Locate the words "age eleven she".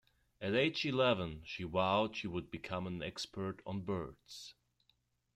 0.55-1.61